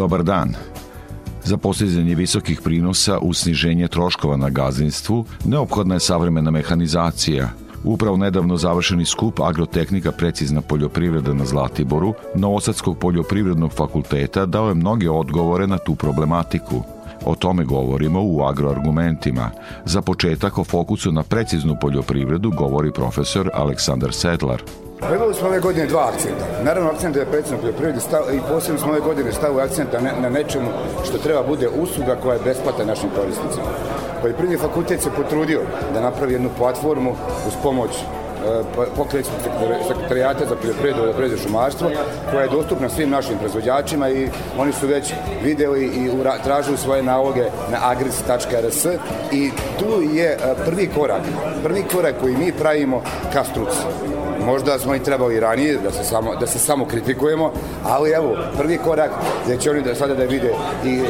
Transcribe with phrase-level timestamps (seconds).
[0.00, 0.54] Dobar dan.
[1.44, 7.48] Za postizanje visokih prinosa u sniženje troškova na gazdinstvu neophodna je savremena mehanizacija.
[7.84, 15.10] Upravo nedavno završeni skup Agrotehnika precizna poljoprivreda na Zlatiboru Novosadskog poljoprivrednog fakulteta dao je mnoge
[15.10, 16.82] odgovore na tu problematiku.
[17.24, 19.50] O tome govorimo u agroargumentima.
[19.84, 24.62] Za početak o fokusu na preciznu poljoprivredu govori profesor Aleksandar Sedlar.
[25.00, 26.44] Pa imali smo ove godine dva akcenta.
[26.64, 27.98] Naravno, akcent je predsjedno poljoprivredi
[28.32, 30.68] i posebno smo ove godine stavili akcent na, na nečemu
[31.04, 33.66] što treba bude usluga koja je besplatna našim korisnicima.
[34.20, 35.60] Poljoprivredni fakultet se potrudio
[35.94, 37.10] da napravi jednu platformu
[37.46, 37.90] uz pomoć
[38.96, 39.40] pokrećnog
[39.88, 41.90] sekretarijata za poljoprivredu, poljoprivredu šumarstvo,
[42.30, 45.12] koja je dostupna svim našim proizvođačima i oni su već
[45.44, 46.10] videli i
[46.44, 48.84] tražili svoje naloge na agris.rs
[49.32, 51.22] i tu je prvi korak,
[51.62, 53.78] prvi korak koji mi pravimo ka struci.
[54.50, 57.52] Možda smo i trebali ranije da se samo, da se samo kritikujemo,
[57.84, 59.10] ali evo, prvi korak
[59.44, 60.52] gde će oni da sada da vide
[60.84, 61.06] i uh,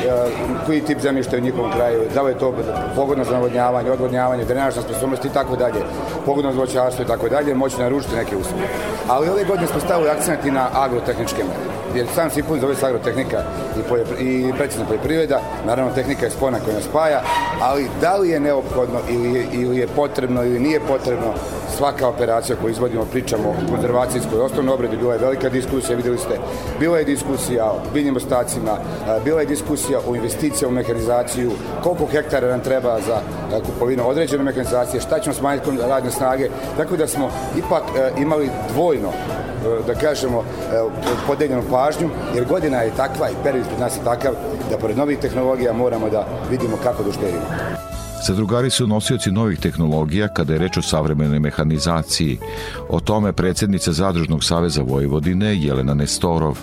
[0.66, 2.54] koji tip zemljišta je u njihovom kraju, da li je to
[2.96, 5.80] pogodno za navodnjavanje, odvodnjavanje, drenažna sposobnost i tako dalje,
[6.26, 8.64] pogodno za voćarstvo i tako dalje, moći naručiti neke usluge.
[9.08, 12.86] Ali ove godine smo stavili akcent i na agrotehničke mere jer sam Sipun zove se
[12.86, 13.42] agrotehnika
[13.78, 17.22] i, poljopri, i precizna poljoprivreda, naravno tehnika je spona koja nas spaja,
[17.60, 21.32] ali da li je neophodno ili ili je potrebno ili nije potrebno
[21.76, 26.38] svaka operacija koju izvodimo, pričamo o konzervacijskoj osnovnoj obredi, bila je velika diskusija, videli ste,
[26.78, 28.78] bila je diskusija o biljnim ostacima,
[29.24, 31.50] bila je diskusija o investicija u mehanizaciju,
[31.82, 33.20] koliko hektara nam treba za
[33.66, 37.82] kupovinu određene mehanizacije, šta ćemo smanjiti radne snage, tako da smo ipak
[38.18, 39.08] imali dvojno
[39.86, 40.44] da kažemo,
[41.26, 44.32] podeljenu pažnju, jer godina je takva i period pred nas je takav
[44.70, 47.46] da pored novih tehnologija moramo da vidimo kako da uštedimo.
[48.26, 52.38] Zadrugari su nosioci novih tehnologija kada je reč o savremenoj mehanizaciji.
[52.88, 56.58] O tome predsednica Zadružnog saveza Vojvodine Jelena Nestorov.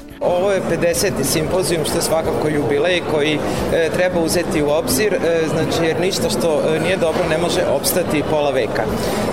[0.47, 1.23] Ovo je 50.
[1.23, 3.39] simpozijum što je svakako jubilej koji
[3.73, 7.61] e, treba uzeti u obzir, e, znači jer ništa što e, nije dobro ne može
[7.75, 8.83] opstati pola veka.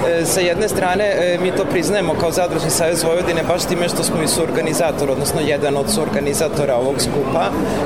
[0.09, 4.03] E, sa jedne strane e, mi to priznajemo kao Zadružni savez Vojvodine baš time što
[4.03, 7.45] smo i suorganizator, odnosno jedan od suorganizatora ovog skupa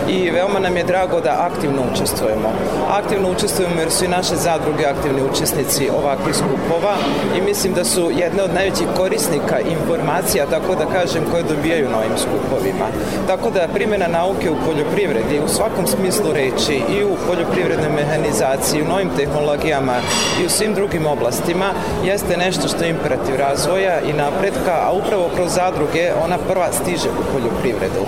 [0.08, 2.52] i veoma nam je drago da aktivno učestvujemo.
[2.90, 6.94] Aktivno učestvujemo jer su i naše zadruge aktivni učesnici ovakvih skupova
[7.38, 11.98] i mislim da su jedne od najvećih korisnika informacija, tako da kažem, koje dobijaju na
[11.98, 12.86] ovim skupovima.
[13.26, 18.88] Tako da primjena nauke u poljoprivredi u svakom smislu reči i u poljoprivrednoj mehanizaciji, u
[18.88, 19.96] novim tehnologijama
[20.42, 21.68] i u svim drugim oblastima
[22.04, 27.08] jeste nešto što je imperativ razvoja i napretka, a upravo kroz zadruge ona prva stiže
[27.08, 28.02] u poljoprivredu.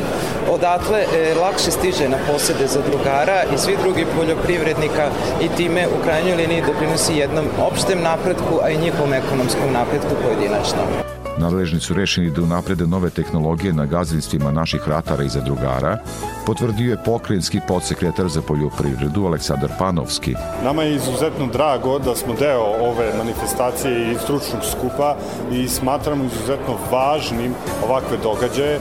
[0.50, 5.06] Odatle e, lakše stiže na posede zadrugara i svi drugi poljoprivrednika
[5.44, 11.19] i time u krajnjoj liniji doprinosi jednom opštem napretku, a i njihovom ekonomskom napretku pojedinačno.
[11.40, 15.98] Nadležni su rešeni da unaprede nove tehnologije na gazdinstvima naših ratara i zadrugara,
[16.46, 20.34] potvrdio je pokrajinski podsekretar za poljoprivredu Aleksandar Panovski.
[20.64, 25.16] Nama je izuzetno drago da smo deo ove manifestacije i stručnog skupa
[25.52, 27.54] i smatramo izuzetno važnim
[27.88, 28.78] ovakve događaje.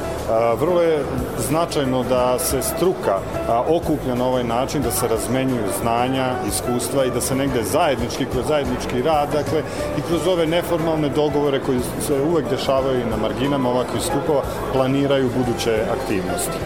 [0.60, 1.04] Vrlo je
[1.50, 3.20] značajno da se struka
[3.68, 8.48] okuplja na ovaj način, da se razmenjuju znanja, iskustva i da se negde zajednički, kroz
[8.48, 9.64] zajednički rad, dakle,
[9.98, 14.42] i kroz ove neformalne dogovore koji se uvek dešavaju na marginama ovakvih skupova,
[14.74, 16.58] planiraju buduće aktivnosti.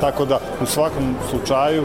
[0.00, 1.84] Tako da u svakom slučaju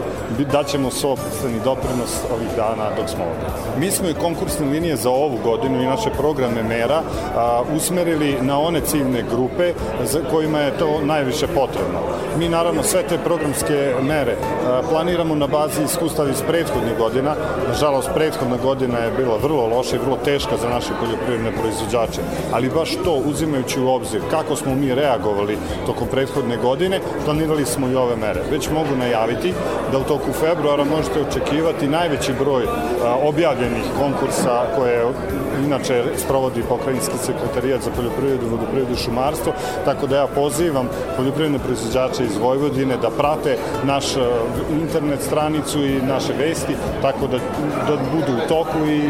[0.52, 3.46] daćemo sobstveni doprinos ovih dana dok smo ovde.
[3.78, 7.02] Mi smo i konkursne linije za ovu godinu i naše programe mera
[7.36, 9.72] a, usmerili na one ciljne grupe
[10.04, 11.98] za kojima je to najviše potrebno.
[12.38, 14.36] Mi naravno sve te programske mere
[14.66, 17.34] a, planiramo na bazi iskustava iz prethodnih godina.
[17.68, 22.20] Nažalost, prethodna godina je bila vrlo loša i vrlo teška za naše poljoprivredne proizvođače,
[22.52, 27.88] ali baš to uzimajući u obzir kako smo mi reagovali tokom prethodne godine, planirali smo
[27.88, 28.42] i ove mere.
[28.50, 29.54] Već mogu najaviti
[29.92, 32.64] da u toku februara možete očekivati najveći broj
[33.22, 35.04] objavljenih konkursa koje
[35.66, 39.52] inače sprovodi pokrajinski sekretarijat za poljoprivredu, vodoprivredu i šumarstvo,
[39.84, 44.04] tako da ja pozivam poljoprivredne proizvođače iz Vojvodine da prate naš
[44.72, 47.38] internet stranicu i naše vesti, tako da,
[47.88, 49.02] da budu u toku i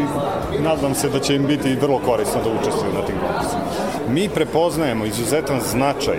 [0.63, 3.61] nadam se da će im biti vrlo korisno da učestvuju na tim konkursima.
[4.09, 6.17] Mi prepoznajemo izuzetan značaj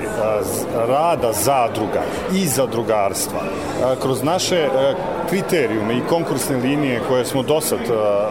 [0.89, 2.03] rada zadruga
[2.33, 3.30] i zadrugarstva.
[4.03, 4.69] Kroz naše
[5.29, 7.79] kriterijume i konkursne linije koje smo do sad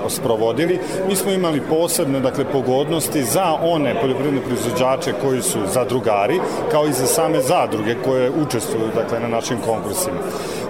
[0.10, 6.40] sprovodili, mi smo imali posebne dakle, pogodnosti za one poljoprivredne proizvođače koji su zadrugari,
[6.72, 10.18] kao i za same zadruge koje učestvuju dakle, na našim konkursima.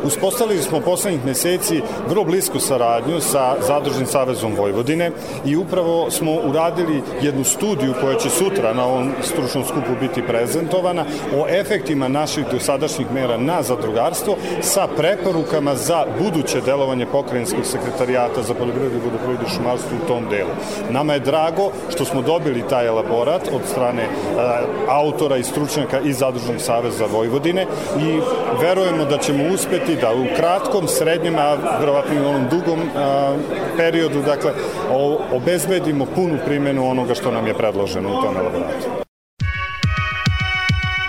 [0.04, 5.12] Uspostavili smo poslednjih meseci vrlo blisku saradnju sa Zadružnim savezom Vojvodine
[5.46, 11.06] i upravo smo uradili jednu studiju koja će sutra na ovom stručnom skupu biti prezentovana
[11.36, 18.54] o efektima naših dosadašnjih mera na zadrugarstvo sa preporukama za buduće delovanje pokrajinskog sekretarijata za
[18.54, 20.50] poljoprivredu vodoprivredu i šumarstvo u tom delu.
[20.90, 24.42] Nama je drago što smo dobili taj elaborat od strane uh,
[24.88, 27.66] autora i stručnjaka iz Zadružnog saveza Vojvodine
[28.00, 28.20] i
[28.62, 33.36] verujemo da ćemo uspeti da u kratkom, srednjem, a verovatno i u onom dugom a,
[33.78, 34.52] periodu, dakle,
[34.92, 38.90] o, obezbedimo punu primjenu onoga što nam je predloženo u tom elaboratu.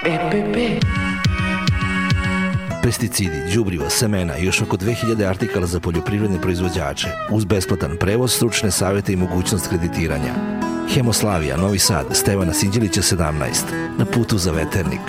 [0.07, 0.81] EPP
[2.91, 8.71] pesticidi, đubriva, semena i još oko 2000 artikala za poljoprivredne proizvođače, uz besplatan prevoz, stručne
[8.71, 10.35] savete i mogućnost kreditiranja.
[10.95, 13.51] Hemoslavija, Novi Sad, Stevana Sinđelića 17,
[13.99, 15.01] na putu za veternik.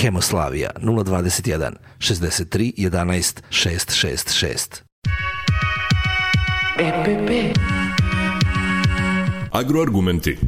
[0.00, 4.82] Hemoslavija 021 63 11 666.
[6.78, 7.58] EPP
[9.52, 10.38] Agroargumenti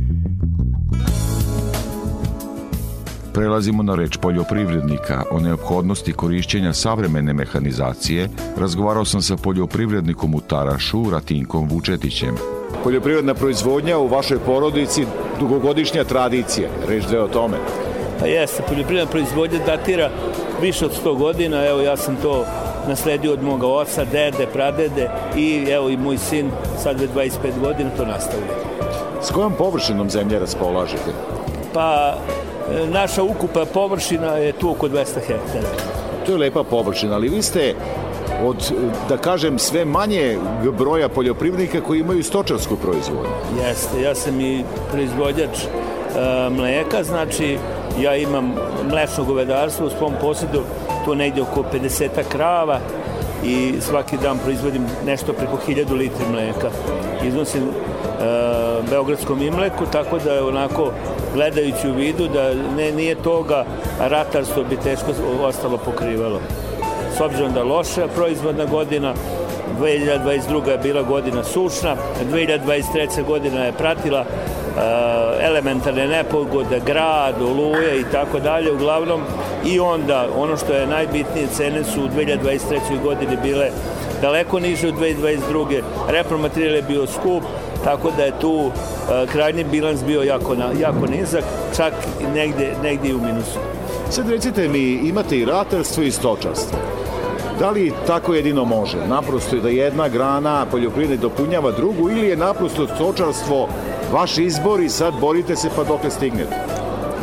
[3.34, 8.28] Prelazimo na reč poljoprivrednika o neophodnosti korišćenja savremene mehanizacije.
[8.56, 12.36] Razgovarao sam sa poljoprivrednikom u Tarašu, Ratinkom Vučetićem.
[12.84, 15.06] Poljoprivredna proizvodnja u vašoj porodici
[15.40, 16.68] dugogodišnja tradicija.
[16.88, 17.56] Reč dve o tome.
[18.20, 20.10] Pa jeste, poljoprivredna proizvodnja datira
[20.60, 22.44] više od 100 godina, evo ja sam to
[22.88, 26.50] nasledio od moga oca, dede, pradede i evo i moj sin
[26.82, 27.28] sad već 25
[27.60, 28.46] godina to nastavlja.
[29.22, 31.12] S kojom površinom zemlje raspolažete?
[31.72, 35.68] Pa e, naša ukupa površina je tu oko 200 hektara.
[36.26, 37.74] To je lepa površina, ali vi ste
[38.44, 38.72] od,
[39.08, 40.38] da kažem, sve manje
[40.78, 43.30] broja poljoprivrednika koji imaju stočarsku proizvodnju.
[43.66, 47.58] Jeste, ja sam i proizvodjač e, mleka, znači
[48.02, 48.54] ja imam
[48.90, 50.62] mlečno govedarstvo u svom posjedu,
[51.04, 52.80] to negde oko 50 krava
[53.44, 56.70] i svaki dan proizvodim nešto preko 1000 litri mleka.
[57.24, 57.68] Iznosim e,
[58.90, 60.92] beogradskom imleku, tako da je onako
[61.34, 63.64] gledajući u vidu da ne, nije toga
[64.00, 65.10] ratarstvo bi teško
[65.42, 66.40] ostalo pokrivalo.
[67.16, 69.14] S obzirom da loša proizvodna godina,
[69.80, 70.68] 2022.
[70.68, 71.96] je bila godina sušna,
[72.30, 73.24] 2023.
[73.24, 74.24] godina je pratila
[74.78, 79.20] Eh, elementarne nepogode, grad, oluje i tako dalje, uglavnom
[79.64, 83.02] i onda ono što je najbitnije cene su u 2023.
[83.02, 83.70] godini bile
[84.22, 85.82] daleko niže u 2022.
[86.08, 87.42] Repromaterijal je bio skup,
[87.84, 88.72] tako da je tu uh,
[89.32, 91.44] krajnji bilans bio jako, na, jako nizak,
[91.76, 91.92] čak
[92.34, 93.58] negde, negde i u minusu.
[94.10, 96.97] Sad recite mi, imate i ratarstvo i stočarstvo.
[97.58, 98.96] Da li tako jedino može?
[99.08, 103.68] Naprosto je da jedna grana poljoprivredne dopunjava drugu ili je naprosto stočarstvo
[104.12, 106.56] vaš izbor i sad borite se pa dok stignete?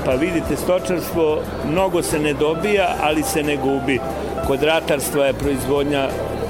[0.06, 1.40] Pa vidite, stočarstvo
[1.72, 4.00] mnogo se ne dobija, ali se ne gubi.
[4.48, 6.08] Kod ratarstva je proizvodnja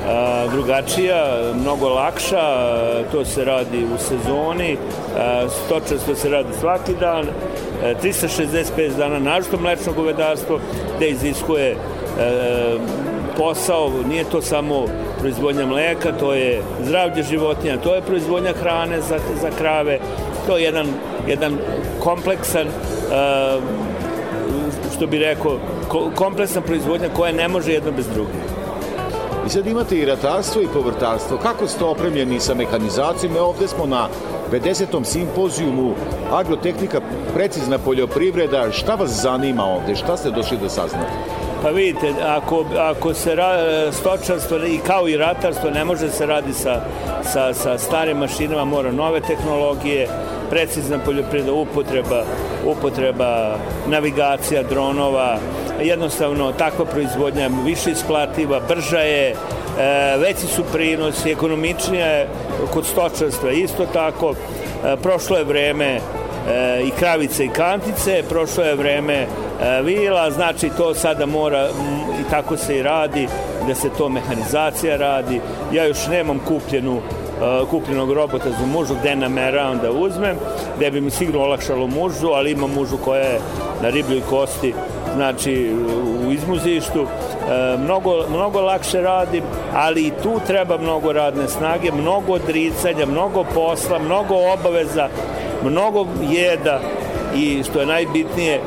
[0.07, 4.77] a, drugačija, mnogo lakša, a, to se radi u sezoni,
[5.17, 10.59] a, stočarstvo se radi svaki dan, a, 365 dana, našto mlečno govedarstvo,
[10.97, 11.77] gde iziskuje
[13.37, 14.85] posao, nije to samo
[15.19, 19.99] proizvodnja mleka, to je zdravlje životinja, to je proizvodnja hrane za, za krave,
[20.47, 20.87] to je jedan,
[21.27, 21.57] jedan
[21.99, 23.63] kompleksan uh,
[24.95, 25.59] što bi rekao,
[26.15, 28.55] kompleksna proizvodnja koja ne može jedno bez druge.
[29.45, 31.37] I sad imate i ratarstvo i povrtarstvo.
[31.37, 33.37] Kako ste opremljeni sa mehanizacijom?
[33.39, 34.07] Ovde smo na
[34.51, 35.03] 50.
[35.03, 35.93] simpozijumu
[36.31, 37.01] Agrotehnika,
[37.33, 38.71] precizna poljoprivreda.
[38.71, 39.95] Šta vas zanima ovde?
[39.95, 41.44] Šta ste došli da saznate?
[41.65, 43.57] Pa vidite, ako, ako se ra,
[43.91, 46.81] stočarstvo i kao i ratarstvo ne može se radi sa,
[47.23, 50.07] sa, sa starim mašinama, mora nove tehnologije,
[50.49, 52.23] precizna poljoprivreda, upotreba,
[52.65, 53.57] upotreba
[53.87, 55.37] navigacija, dronova,
[55.81, 59.35] jednostavno takva proizvodnja više isplativa, brža je, e,
[60.17, 62.27] veći su prinosi, ekonomičnija je
[62.73, 64.33] kod stočarstva isto tako.
[64.33, 65.99] E, prošlo je vreme e,
[66.83, 69.27] i kravice i kantice, prošlo je vreme
[69.83, 71.67] vila, znači to sada mora
[72.21, 73.27] i tako se i radi,
[73.67, 75.41] da se to mehanizacija radi.
[75.73, 80.35] Ja još nemam kupljenu e, kupljenog robota za mužu gde nameravam da uzmem,
[80.77, 83.39] gde bi mi sigurno olakšalo mužu, ali imam mužu koja je
[83.81, 84.73] na ribljoj kosti,
[85.15, 85.73] znači
[86.27, 87.01] u izmuzištu.
[87.01, 89.43] E, mnogo, mnogo lakše radim,
[89.73, 95.07] ali i tu treba mnogo radne snage, mnogo odricanja, mnogo posla, mnogo obaveza,
[95.63, 96.79] mnogo jeda
[97.35, 98.61] i što je najbitnije, e,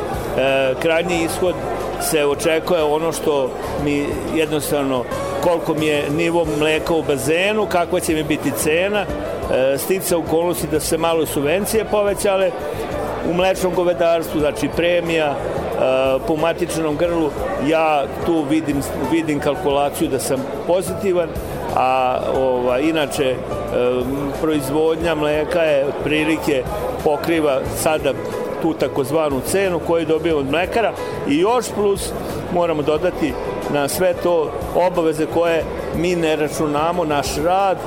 [0.83, 1.55] krajnji ishod
[2.01, 3.51] se očekuje ono što
[3.85, 5.05] mi jednostavno
[5.45, 10.67] koliko mi je nivo mleka u bazenu, kakva će mi biti cena, e, stica okolnosti
[10.71, 12.51] da se malo subvencije povećale
[13.31, 15.35] u mlečnom govedarstvu, znači premija, e,
[16.27, 17.31] po matičnom grlu,
[17.69, 21.29] ja tu vidim, vidim kalkulaciju da sam pozitivan,
[21.77, 23.37] a ova, inače e,
[24.43, 26.63] proizvodnja mleka je otprilike
[27.05, 28.13] pokriva sada
[28.63, 30.93] tu takozvanu cenu koju dobijemo od mlekara
[31.29, 32.11] i još plus
[32.55, 33.33] moramo dodati
[33.73, 35.65] na sve to obaveze koje
[35.97, 37.79] mi ne računamo, naš rad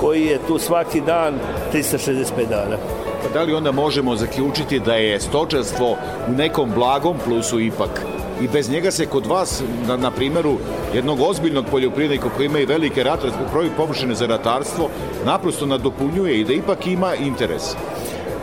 [0.00, 1.34] koji je tu svaki dan
[1.72, 2.76] 365 dana.
[3.22, 5.96] Pa da li onda možemo zaključiti da je stočarstvo
[6.28, 8.06] u nekom blagom plusu ipak?
[8.40, 10.56] I bez njega se kod vas, na, na primjeru
[10.94, 13.38] jednog ozbiljnog poljoprivrednika koji ima i velike ratarske
[13.76, 14.88] površine za ratarstvo,
[15.26, 17.62] naprosto nadopunjuje i da ipak ima interes?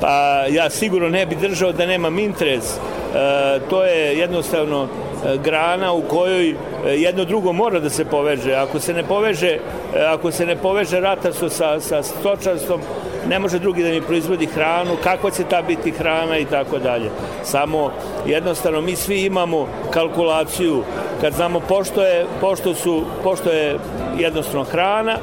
[0.01, 2.75] Pa ja sigurno ne bi držao da nemam interes.
[2.75, 6.55] E, to je jednostavno e, grana u kojoj e,
[6.85, 8.53] jedno drugo mora da se poveže.
[8.53, 9.57] Ako se ne poveže,
[10.07, 12.81] ako se ne poveže ratarstvo sa, sa stočarstvom,
[13.27, 17.09] ne može drugi da mi proizvodi hranu, kakva će ta biti hrana i tako dalje.
[17.43, 17.91] Samo
[18.25, 20.83] jednostavno mi svi imamo kalkulaciju
[21.21, 23.77] kad znamo pošto je, pošto su, pošto je
[24.17, 25.17] jednostavno hrana,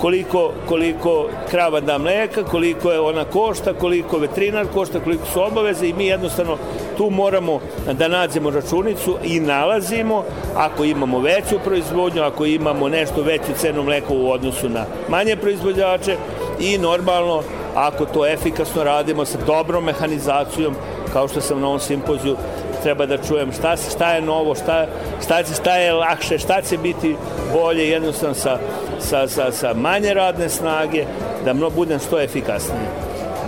[0.00, 5.88] koliko, koliko krava da mleka, koliko je ona košta, koliko veterinar košta, koliko su obaveze
[5.88, 6.56] i mi jednostavno
[6.96, 7.60] tu moramo
[7.92, 10.24] da nađemo računicu i nalazimo.
[10.56, 16.16] Ako imamo veću proizvodnju, ako imamo nešto veću cenu mleka u odnosu na manje proizvođače
[16.60, 17.42] i normalno
[17.74, 20.74] ako to efikasno radimo sa dobrom mehanizacijom,
[21.12, 22.36] kao što sam na ovom simpoziju
[22.82, 24.86] treba da čujem šta, šta je novo, šta,
[25.24, 27.16] šta, šta je lakše, šta će biti
[27.52, 28.58] bolje jednostavno sa,
[29.00, 31.04] sa, sa, sa manje radne snage,
[31.44, 32.88] da mno budem što efikasniji.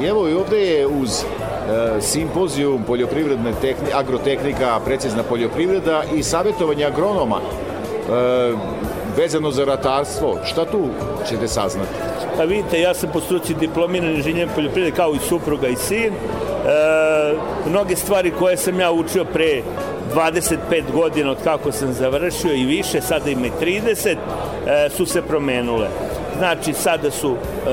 [0.03, 6.85] I evo i ovde je uz e, simpozijum poljoprivredne tehni, agrotehnika, precizna poljoprivreda i savjetovanje
[6.85, 8.53] agronoma e,
[9.17, 10.39] vezano za ratarstvo.
[10.45, 10.89] Šta tu
[11.29, 11.91] ćete saznati?
[12.37, 16.13] Pa vidite, ja sam po struci diplomiran inženjer poljoprivrede kao i supruga i sin.
[16.13, 16.15] E,
[17.71, 19.63] mnoge stvari koje sam ja učio pre
[20.15, 24.17] 25 godina od kako sam završio i više, sada ima i 30,
[24.67, 25.89] e, su se promenule.
[26.41, 27.71] Znači, sada su e,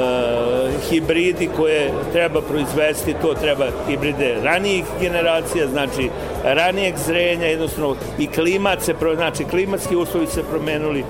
[0.89, 6.09] hibridi koje treba proizvesti, to treba hibride ranijih generacija, znači
[6.43, 11.03] ranijeg zrenja, jednostavno i klimat se, znači klimatski uslovi se promenuli,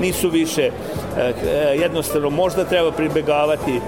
[0.00, 1.32] nisu više, e,
[1.80, 3.80] jednostavno možda treba pribegavati e,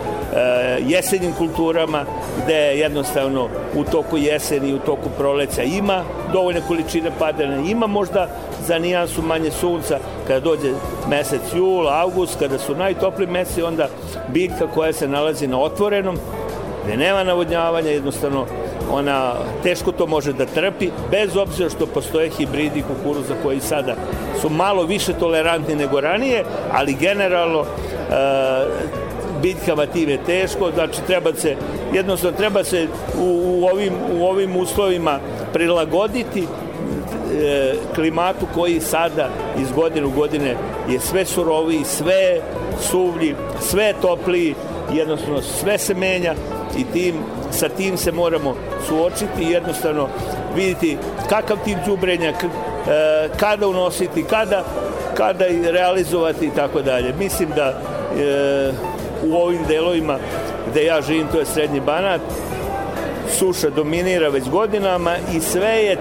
[0.87, 2.05] jesenjim kulturama,
[2.45, 8.29] gde jednostavno u toku jeseni u toku proleća ima dovoljne količine padanja, ima možda
[8.67, 10.73] za nijansu manje sunca, kada dođe
[11.09, 13.89] mesec jul, avgust, kada su najtopliji meseci, onda
[14.29, 16.19] biljka koja se nalazi na otvorenom,
[16.85, 18.47] gde nema navodnjavanja, jednostavno
[18.91, 23.95] ona teško to može da trpi, bez obzira što postoje hibridi kukuruza koji sada
[24.41, 27.65] su malo više tolerantni nego ranije, ali generalno e,
[29.43, 31.57] biljkama tim je teško, znači treba se,
[31.93, 32.87] jednostavno treba se
[33.19, 35.19] u, u, ovim, u ovim uslovima
[35.53, 36.47] prilagoditi
[37.95, 39.29] klimatu koji sada
[39.61, 40.57] iz godine u godine
[40.89, 42.41] je sve suroviji, sve
[42.91, 44.55] suvlji, sve topliji,
[44.93, 46.35] jednostavno sve se menja
[46.79, 47.15] i tim,
[47.51, 48.55] sa tim se moramo
[48.89, 50.09] suočiti i jednostavno
[50.57, 50.99] vidjeti
[51.29, 52.35] kakav tip džubrenja, e,
[53.37, 54.65] kada unositi, kada,
[55.15, 57.15] kada realizovati i tako dalje.
[57.19, 58.73] Mislim da e,
[59.27, 60.19] u ovim delovima
[60.71, 62.21] gde ja živim, to je Srednji Banat,
[63.31, 65.99] suša dominira već godinama i sve je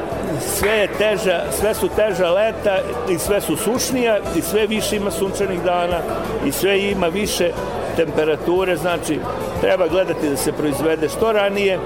[0.60, 2.78] sve je teža, sve su teža leta
[3.10, 6.00] i sve su sušnija i sve više ima sunčanih dana
[6.46, 7.52] i sve ima više
[7.96, 9.20] temperature, znači
[9.62, 11.80] treba gledati da se proizvede što ranije,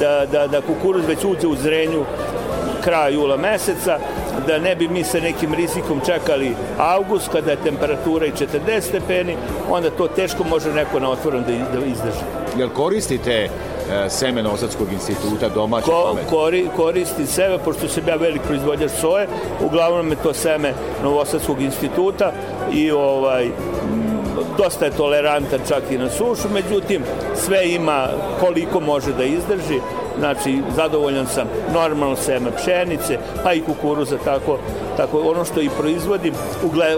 [0.00, 2.04] da, da, da kukuruz već uđe u zrenju
[2.84, 3.98] kraja jula meseca,
[4.46, 9.36] da ne bi mi sa nekim rizikom čekali avgust kada je temperatura i 40 stepeni,
[9.70, 12.24] onda to teško može neko na otvorom da, da izdrži.
[12.58, 13.48] Jel koristite
[13.90, 19.28] e, seme Novosadskog instituta domaće Ko, kori, koristi sebe, pošto sam ja velik proizvođač soje,
[19.64, 22.32] uglavnom je to seme Novosadskog instituta
[22.72, 23.50] i ovaj
[24.58, 27.02] dosta je tolerantan čak i na sušu, međutim
[27.34, 28.08] sve ima
[28.40, 29.80] koliko može da izdrži
[30.18, 34.58] znači zadovoljan sam normalno seme pšenice, pa i kukuruza, tako,
[34.96, 36.34] tako ono što i proizvodim,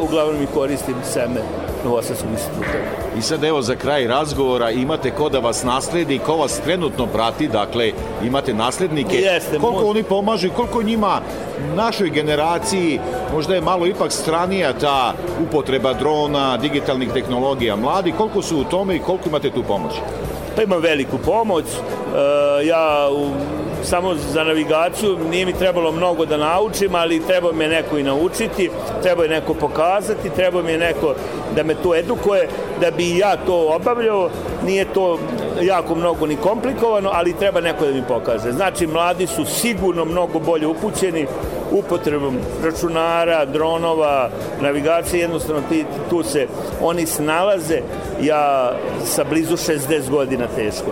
[0.00, 1.40] uglavnom i koristim seme
[1.84, 2.78] Novosadskog instituta.
[3.18, 7.48] I sad evo za kraj razgovora imate ko da vas nasledi, ko vas trenutno prati,
[7.48, 7.92] dakle
[8.24, 9.88] imate naslednike, Jeste, koliko mo...
[9.88, 11.20] oni pomažu i koliko njima
[11.76, 13.00] našoj generaciji
[13.34, 17.76] možda je malo ipak stranija ta upotreba drona, digitalnih tehnologija.
[17.76, 19.92] Mladi, koliko su u tome i koliko imate tu pomoć?
[20.56, 21.64] Pa imam veliku pomoć.
[21.64, 23.30] E, ja u,
[23.84, 28.70] samo za navigaciju nije mi trebalo mnogo da naučim, ali treba me neko i naučiti,
[29.02, 31.14] treba je neko pokazati, treba mi je neko
[31.56, 32.48] da me to edukuje,
[32.80, 34.30] da bi ja to obavljao.
[34.64, 35.18] Nije to
[35.62, 38.52] jako mnogo ni komplikovano, ali treba neko da mi pokaže.
[38.52, 41.26] Znači, mladi su sigurno mnogo bolje upućeni
[41.70, 46.46] upotrebom računara, dronova, navigacije, jednostavno ti, tu se
[46.82, 47.80] oni snalaze,
[48.22, 48.72] ja
[49.04, 50.90] sa blizu 60 godina teško.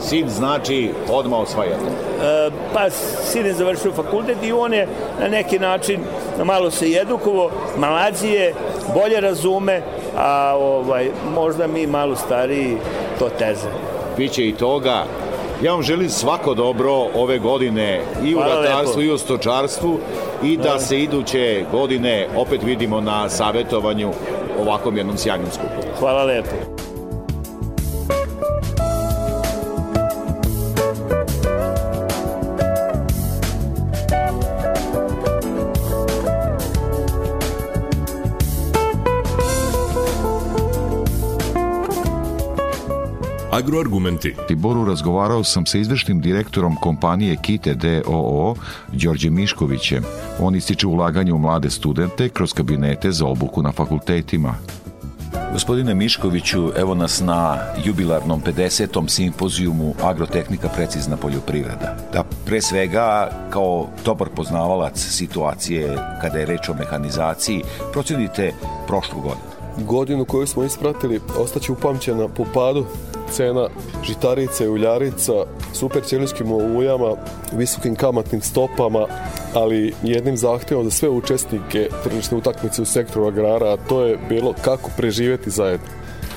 [0.00, 1.84] Sin znači odmah osvajate?
[2.22, 2.90] E, pa
[3.24, 4.88] sin je završio fakultet i on je
[5.20, 6.00] na neki način
[6.44, 8.54] malo se edukovo, mlađi je,
[8.94, 9.82] bolje razume,
[10.16, 12.76] a ovaj, možda mi malo stariji
[13.18, 13.70] to teže.
[14.16, 15.04] Biće i toga.
[15.62, 19.10] Ja vam želim svako dobro ove godine i u Hvala ratarstvu lepo.
[19.10, 19.98] i u stočarstvu
[20.42, 24.12] i da se iduće godine opet vidimo na savetovanju
[24.60, 25.98] ovakvom jednom sjajnom skupu.
[25.98, 26.75] Hvala lepo.
[43.56, 44.34] Agroargumenti.
[44.48, 48.54] Tiboru razgovarao sam sa izvršnim direktorom kompanije Kite DOO,
[48.92, 50.04] Đorđe Miškovićem.
[50.40, 54.54] On ističe ulaganje u mlade studente kroz kabinete za obuku na fakultetima.
[55.52, 59.08] Gospodine Miškoviću, evo nas na jubilarnom 50.
[59.08, 61.96] simpozijumu Agrotehnika precizna poljoprivreda.
[62.12, 68.52] Da pre svega, kao dobar poznavalac situacije kada je reč o mehanizaciji, procenite
[68.86, 69.56] prošlu godinu.
[69.88, 72.86] Godinu koju smo ispratili ostaće upamćena po padu
[73.32, 73.68] cena
[74.04, 75.32] žitarica i uljarica,
[75.72, 77.14] super ćelijskim ujama,
[77.52, 79.06] visokim kamatnim stopama,
[79.54, 84.54] ali jednim zahtjevom za sve učesnike tržišne utakmice u sektoru agrara, a to je bilo
[84.64, 85.86] kako preživeti zajedno.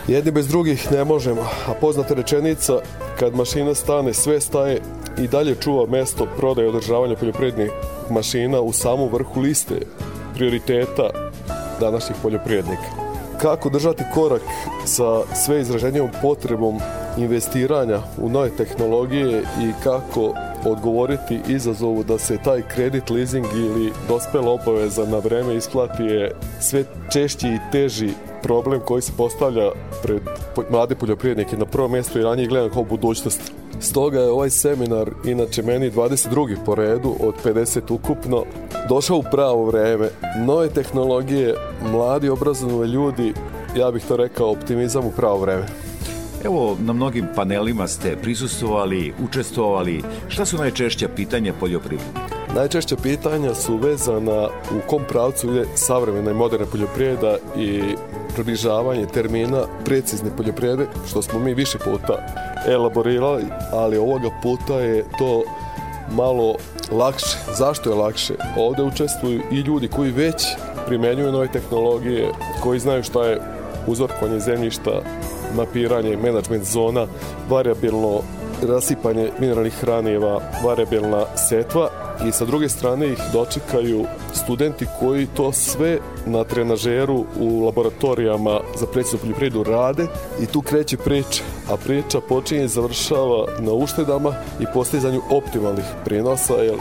[0.08, 2.74] Jedni bez drugih ne možemo, a poznata rečenica,
[3.20, 4.82] kad mašina stane, sve staje
[5.18, 7.72] i dalje čuva mesto prodaje i održavanja poljoprivrednih
[8.10, 9.76] mašina u samu vrhu liste
[10.36, 11.10] prioriteta
[11.80, 13.09] današnjih poljoprivrednika
[13.42, 14.42] kako držati korak
[14.86, 16.80] sa sve izraženijom potrebom
[17.18, 20.34] investiranja u nove tehnologije i kako
[20.66, 26.84] odgovoriti izazovu da se taj kredit, leasing ili dospela obaveza na vreme isplati je sve
[27.14, 28.10] češći i teži
[28.44, 29.72] problem koji se postavlja
[30.04, 30.22] pred
[30.70, 33.42] mlade poljoprivrednike na prvo mjesto i ranije gledam kao budućnost.
[33.80, 36.56] Stoga je ovaj seminar, inače meni 22.
[36.66, 38.44] po redu od 50 ukupno,
[38.90, 40.10] došao u pravo vreme.
[40.46, 41.56] Nove tehnologije,
[41.92, 43.34] mladi obrazovani ljudi,
[43.78, 45.66] ja bih to rekao optimizam u pravo vreme.
[46.44, 50.02] Evo, na mnogim panelima ste prisustovali, učestvovali.
[50.28, 52.39] Šta su najčešća pitanja poljoprivrednika?
[52.56, 57.82] Najčešća pitanja su vezana u kom pravcu ide savremena i moderna poljoprivreda i
[58.36, 62.28] približavanje termina precizne poljoprivrede, što smo mi više puta
[62.68, 65.44] elaborirali, ali ovoga puta je to
[66.12, 66.56] malo
[66.92, 67.38] lakše.
[67.58, 68.34] Zašto je lakše?
[68.58, 70.44] Ovde učestvuju i ljudi koji već
[70.88, 72.32] primenjuju nove tehnologije,
[72.64, 73.42] koji znaju šta je
[73.88, 75.02] uzorkovanje zemljišta,
[75.56, 77.08] mapiranje, management zona,
[77.50, 78.22] variabilno
[78.68, 81.90] rasipanje mineralnih hranjeva, variabilna setva
[82.28, 88.86] i sa druge strane ih dočekaju studenti koji to sve na trenažeru u laboratorijama za
[88.86, 90.08] preciznu poljoprivredu rade
[90.42, 96.54] i tu kreće priča, a priča počinje i završava na uštedama i postizanju optimalnih prinosa,
[96.54, 96.76] jer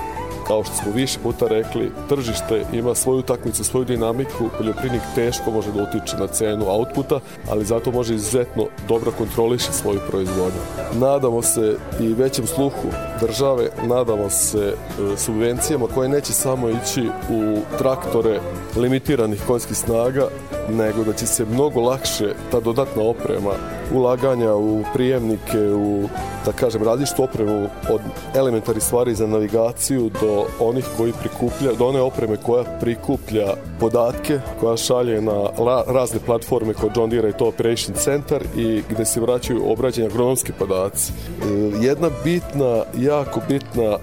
[0.48, 5.72] kao što smo više puta rekli, tržište ima svoju utakmicu, svoju dinamiku, poljoprivrednik teško može
[5.72, 10.60] da utiče na cenu outputa, ali zato može izuzetno dobro kontroliše svoju proizvodnju.
[10.94, 12.88] Nadamo se i većem sluhu
[13.20, 18.40] države, nadamo se e, subvencijama koje neće samo ići u traktore
[18.76, 20.28] limitiranih konjskih snaga,
[20.68, 23.52] nego da će se mnogo lakše ta dodatna oprema
[23.94, 26.08] ulaganja u prijemnike, u
[26.46, 28.00] da kažem različitu opremu od
[28.34, 34.76] elementarnih stvari za navigaciju do onih koji prikuplja, do one opreme koja prikuplja podatke, koja
[34.76, 39.20] šalje na la, razne platforme kod John Deere i to Operation Center i gde se
[39.20, 41.12] vraćaju obrađeni agronomski podaci.
[41.12, 41.44] E,
[41.80, 43.98] jedna bitna, jako bitna e,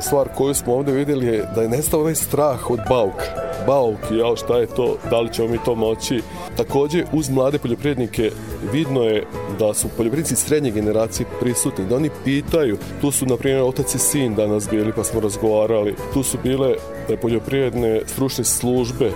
[0.00, 3.46] stvar koju smo ovde videli je da je nestao onaj strah od bauka.
[3.66, 6.22] Bauk, jel, šta je to, da li ćemo mi to moći
[6.56, 8.30] takođe uz mlade poljoprivrednike
[8.72, 9.24] vidno je
[9.58, 13.98] da su poljoprivrednici srednje generacije prisutni, da oni pitaju, tu su na primjer otac i
[13.98, 16.74] sin danas bili pa smo razgovarali, tu su bile
[17.08, 19.10] e, poljoprivredne stručne službe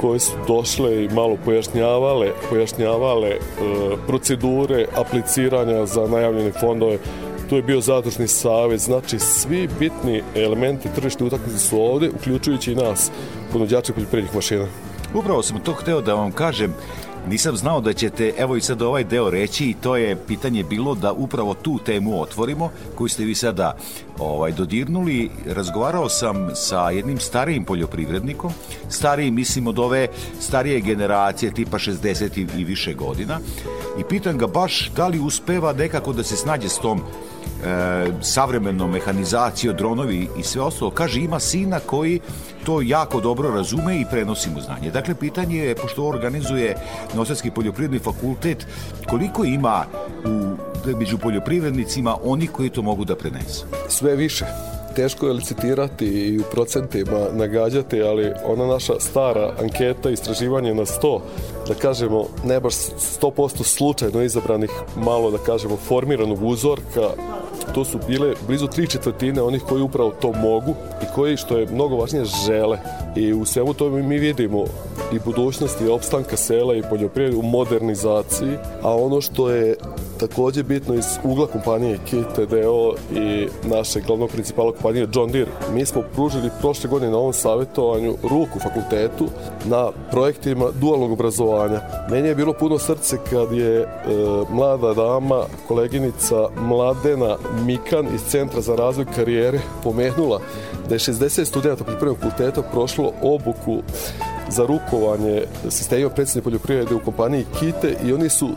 [0.00, 3.38] koje su došle i malo pojašnjavale, pojašnjavale e,
[4.06, 6.98] procedure apliciranja za najavljene fondove.
[7.48, 12.74] Tu je bio zadružni savez, znači svi bitni elementi tržišne utakmice su ovde, uključujući i
[12.74, 13.10] nas,
[13.52, 14.89] ponuđače poljoprivrednih mašina.
[15.14, 16.74] Upravo sam to hteo da vam kažem,
[17.28, 20.94] Nisam znao da ćete, evo i sad ovaj deo reći i to je pitanje bilo
[20.94, 23.76] da upravo tu temu otvorimo, koju ste vi sada
[24.18, 25.30] ovaj, dodirnuli.
[25.46, 28.52] Razgovarao sam sa jednim starijim poljoprivrednikom,
[28.88, 30.08] stariji mislim od ove
[30.40, 33.40] starije generacije tipa 60 i više godina.
[34.00, 37.02] I pitan ga baš da li uspeva nekako da se snađe s tom
[37.64, 40.90] e, savremenom mehanizacijom, dronovi i sve ostalo.
[40.90, 42.20] Kaže, ima sina koji
[42.64, 44.90] to jako dobro razume i prenosi mu znanje.
[44.90, 46.76] Dakle, pitanje je, pošto organizuje
[47.14, 48.66] Nosadski poljoprivredni fakultet,
[49.08, 49.84] koliko ima
[50.24, 50.56] u,
[50.98, 53.66] među poljoprivrednicima oni koji to mogu da prenesu?
[53.88, 54.44] Sve više
[55.00, 61.20] teško je licitirati i u procentima nagađati, ali ona naša stara anketa, istraživanje na 100,
[61.68, 62.74] da kažemo, ne baš
[63.20, 67.08] 100% slučajno izabranih, malo da kažemo, formiranog uzorka,
[67.74, 71.66] to su bile blizu tri četvrtine onih koji upravo to mogu i koji, što je
[71.66, 72.78] mnogo važnije, žele.
[73.16, 74.64] I u svemu tome mi vidimo
[75.12, 78.52] i budućnosti opstanka sela i poljoprivrede u modernizaciji,
[78.82, 79.76] a ono što je
[80.20, 85.50] takođe bitno iz ugla kompanije KTDO i naše glavnog principala kompanije John Deere.
[85.74, 89.28] Mi smo pružili prošle godine na ovom savjetovanju ruku fakultetu
[89.64, 91.80] na projektima dualnog obrazovanja.
[92.10, 93.86] Meni je bilo puno srce kad je e,
[94.50, 100.40] mlada dama, koleginica Mladena Mikan iz Centra za razvoj karijere pomenula
[100.88, 103.82] da je 60 studenta poljoprivrednog fakulteta prošlo obuku
[104.48, 108.48] za rukovanje sistemima predsjedne poljoprivrede u kompaniji Kite i oni su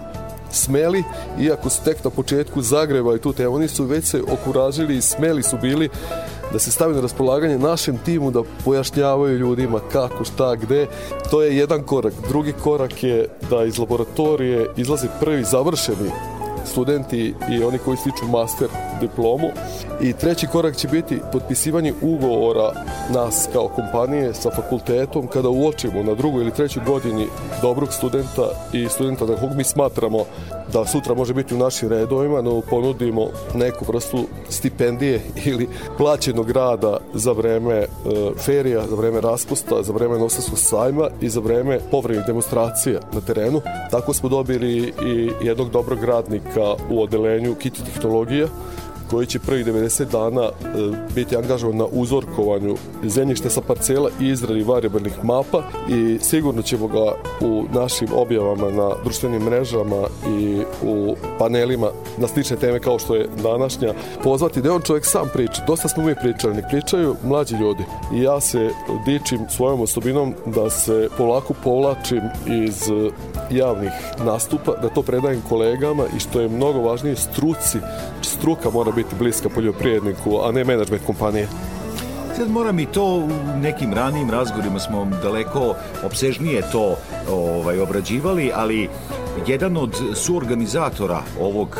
[0.52, 1.04] smeli,
[1.40, 5.44] iako su tek na početku zagrevali tu temu, oni su već se okuražili i smeli
[5.44, 5.90] su bili
[6.54, 10.88] da se stavi na raspolaganje našem timu da pojašnjavaju ljudima kako, šta, gde.
[11.32, 12.14] To je jedan korak.
[12.30, 16.12] Drugi korak je da iz laboratorije izlaze prvi završeni
[16.66, 18.68] studenti i oni koji stiču master
[19.08, 19.50] diplomu.
[20.02, 22.72] I treći korak će biti potpisivanje ugovora
[23.14, 27.28] nas kao kompanije sa fakultetom kada uočimo na drugoj ili trećoj godini
[27.62, 30.26] dobrog studenta i studenta da kog mi smatramo
[30.74, 36.98] da sutra može biti u našim redovima, no ponudimo neku vrstu stipendije ili plaćenog rada
[37.14, 37.88] za vreme e,
[38.38, 43.62] ferija, za vreme raspusta, za vreme nosaskog sajma i za vreme povremenih demonstracija na terenu.
[43.92, 48.48] Tako smo dobili i jednog dobrog radnika u odelenju kiti tehnologija
[49.10, 50.52] koji će prvih 90 dana e,
[51.16, 57.14] biti angažovan na uzorkovanju zemljišta sa parcela i izradi variabilnih mapa i sigurno ćemo ga
[57.42, 60.04] u našim objavama na društvenim mrežama
[60.40, 61.88] i u panelima
[62.18, 65.64] na slične teme kao što je današnja pozvati da on čovjek sam priča.
[65.68, 68.70] Dosta smo mi pričali, ne pričaju mlađi ljudi i ja se
[69.06, 72.90] dičim svojom osobinom da se polako povlačim iz
[73.56, 73.92] javnih
[74.26, 77.78] nastupa, da to predajem kolegama i što je mnogo važnije struci.
[78.22, 81.48] Struka mora biti bliska poljoprivredniku, a ne menadžment kompanije.
[82.38, 83.30] Sad moram i to u
[83.62, 86.96] nekim ranijim razgovorima smo daleko obsežnije to
[87.32, 88.90] ovaj, obrađivali, ali
[89.48, 91.80] jedan od suorganizatora ovog e,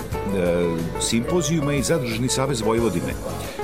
[1.02, 3.14] simpozijuma je Zadružni savez Vojvodine.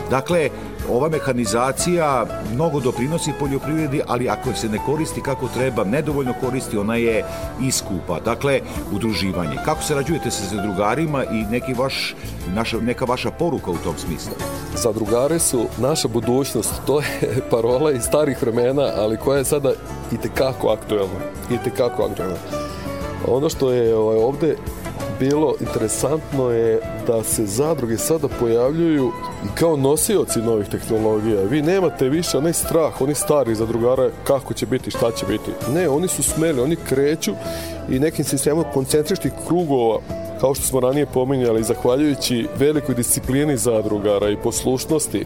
[0.10, 0.50] Dakle,
[0.92, 6.96] ova mehanizacija mnogo doprinosi poljoprivredi, ali ako se ne koristi kako treba, nedovoljno koristi, ona
[6.96, 7.26] je
[7.62, 8.20] iskupa.
[8.20, 9.56] Dakle, udruživanje.
[9.66, 12.16] Kako se rađujete sa zadrugarima i neki vaš,
[12.54, 14.32] naša, neka vaša poruka u tom smislu?
[14.76, 16.74] Zadrugare su naša budućnost.
[16.86, 19.72] To je parola iz starih vremena, ali koja je sada
[20.12, 21.20] i tekako aktuelna.
[21.52, 22.38] I tekako aktuelna.
[23.28, 24.56] Ono što je ovaj, ovde
[25.20, 29.12] bilo interesantno je da se zadruge sada pojavljuju
[29.46, 31.44] i kao nosioci novih tehnologija.
[31.44, 35.52] Vi nemate više onaj strah, oni stari zadrugara kako će biti, šta će biti.
[35.74, 37.32] Ne, oni su smeli, oni kreću
[37.90, 40.00] i nekim sistemom koncentričnih krugova
[40.40, 45.26] kao što smo ranije pominjali, zahvaljujući velikoj disciplini zadrugara i poslušnosti,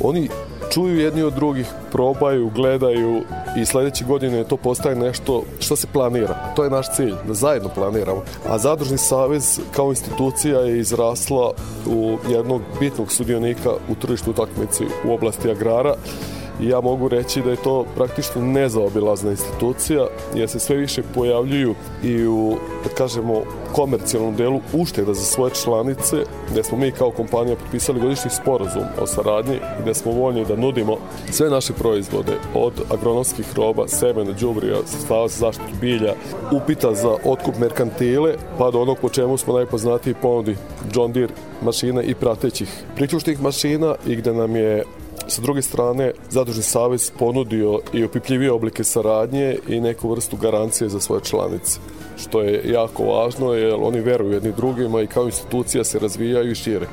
[0.00, 0.28] oni
[0.72, 3.22] čuju jedni od drugih, probaju, gledaju
[3.56, 6.52] i sledeće godine to postaje nešto što se planira.
[6.56, 8.22] To je naš cilj, da zajedno planiramo.
[8.48, 11.52] A Zadružni savez kao institucija je izrasla
[11.86, 15.94] u jednog bitnog sudionika u tržištu utakmici u oblasti agrara
[16.60, 22.26] ja mogu reći da je to praktično nezaobilazna institucija jer se sve više pojavljuju i
[22.26, 23.42] u, da kažemo,
[23.72, 26.16] komercijalnom delu ušteda za svoje članice,
[26.50, 30.96] gde smo mi kao kompanija potpisali godišnji sporazum o saradnji gde smo voljni da nudimo
[31.30, 36.14] sve naše proizvode od agronomskih roba, semena, đubrija, sredstava za zaštitu bilja,
[36.52, 40.56] upita za otkup merkantile, pa do onog po čemu smo najpoznatiji ponudi
[40.94, 44.84] John Deere mašina i pratećih priključnih mašina i gde nam je
[45.28, 51.00] Sa druge strane, Zadružni savez ponudio i opipljivije oblike saradnje i neku vrstu garancije za
[51.00, 51.80] svoje članice
[52.18, 56.54] što je jako važno jer oni veruju jedni drugima i kao institucija se razvijaju i
[56.54, 56.86] šire.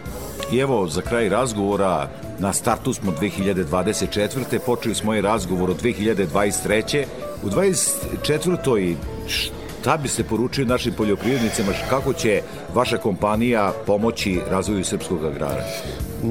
[0.51, 4.59] I evo, za kraj razgovora, na startu smo 2024.
[4.65, 7.05] Počeli smo i razgovor od 2023.
[7.43, 8.95] U 24.
[9.27, 12.41] šta biste poručili našim poljoprivrednicima, kako će
[12.73, 15.63] vaša kompanija pomoći razvoju srpskog agrara?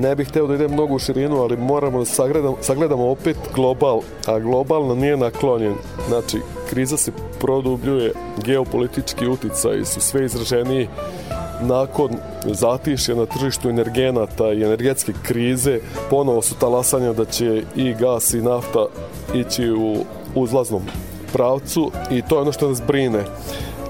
[0.00, 4.00] Ne bih hteo da idem mnogo u širinu, ali moramo da sagledamo, sagledamo opet global,
[4.26, 5.74] a globalno nije naklonjen.
[6.08, 6.38] Znači,
[6.70, 8.12] kriza se produbljuje,
[8.44, 10.88] geopolitički uticaj su sve izraženiji
[11.62, 12.10] nakon
[12.44, 15.78] zatišja na tržištu energenata i energetske krize,
[16.10, 18.86] ponovo su talasanja da će i gas i nafta
[19.34, 19.96] ići u
[20.34, 20.82] uzlaznom
[21.32, 23.24] pravcu i to je ono što nas brine.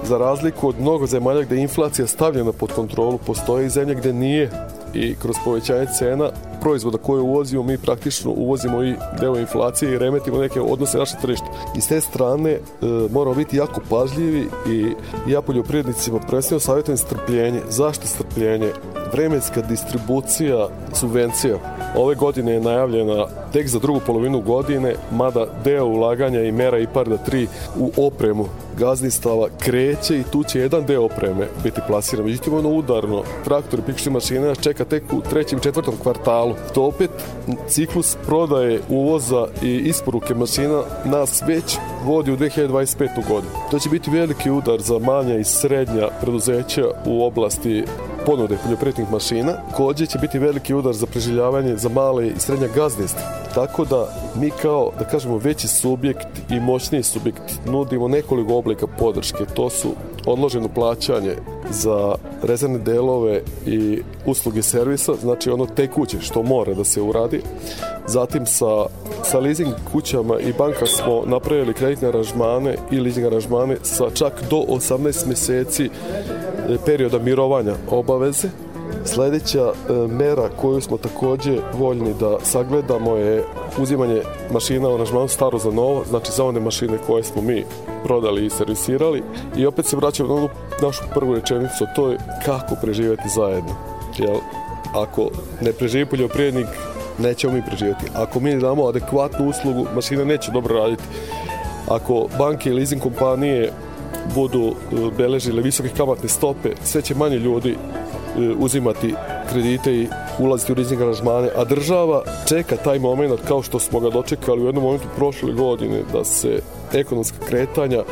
[0.03, 4.13] Za razliku od mnogo zemalja gde je inflacija stavljena pod kontrolu, postoje i zemlje gde
[4.13, 4.49] nije
[4.95, 6.29] i kroz povećanje cena
[6.61, 11.45] proizvoda koje uvozimo, mi praktično uvozimo i deo inflacije i remetimo neke odnose naše tržište.
[11.77, 12.59] I s te strane e,
[13.11, 14.93] moramo biti jako pažljivi i
[15.31, 17.61] ja poljoprivrednicima prvenstveno savjetujem strpljenje.
[17.69, 18.71] Zašto strpljenje?
[19.15, 21.57] Vremenska distribucija subvencija
[21.95, 27.17] ove godine je najavljena tek za drugu polovinu godine, mada deo ulaganja i mera IPARDA
[27.27, 27.47] 3
[27.79, 28.45] u opremu
[28.77, 32.25] gazdinstava kreće i tu će jedan deo opreme biti plasiran.
[32.25, 36.55] Međutim, ono udarno, traktor i pikšni mašine nas čeka tek u trećem i četvrtom kvartalu.
[36.73, 37.11] To opet
[37.67, 43.07] ciklus prodaje, uvoza i isporuke mašina nas već vodi u 2025.
[43.27, 43.51] godinu.
[43.71, 47.83] To će biti veliki udar za manja i srednja preduzeća u oblasti
[48.25, 49.53] ponude poljoprivrednih mašina.
[49.75, 53.21] Kođe će biti veliki udar za preživljavanje za male i srednja gazdinstva.
[53.55, 59.45] Tako da mi kao, da kažemo, veći subjekt i moćniji subjekt nudimo nekoliko oblika podrške.
[59.53, 59.89] To su
[60.25, 61.35] odloženo plaćanje
[61.69, 67.41] za rezervne delove i usluge servisa, znači ono tekuće što mora da se uradi.
[68.07, 68.85] Zatim sa,
[69.23, 74.57] sa leasing kućama i banka smo napravili kreditne aranžmane i leasing aranžmane sa čak do
[74.57, 75.89] 18 meseci
[76.85, 78.47] perioda mirovanja obaveze.
[79.05, 83.43] Sledeća e, mera koju smo takođe voljni da sagledamo je
[83.77, 87.65] uzimanje mašina u aranžmanu staro za novo, znači za one mašine koje smo mi
[88.03, 89.23] prodali i servisirali
[89.57, 90.47] i opet se vraćamo na
[90.81, 93.75] našu prvu rečenicu, to je kako preživeti zajedno.
[94.17, 94.37] Jel,
[94.93, 95.29] ako
[95.61, 96.67] ne preživi poljoprivrednik,
[97.19, 98.05] nećemo mi preživeti.
[98.13, 101.03] Ako mi damo adekvatnu uslugu, mašina neće dobro raditi.
[101.87, 103.71] Ako banke i leasing kompanije
[104.35, 107.75] budu e, beležile visoke kamatne stope, sve će manje ljudi e,
[108.59, 109.13] uzimati
[109.49, 110.07] kredite i
[110.39, 114.65] ulaziti u leasing aranžmane, a država čeka taj moment kao što smo ga dočekali u
[114.65, 116.59] jednom momentu prošle godine da se
[116.93, 118.03] ekonomska kretanja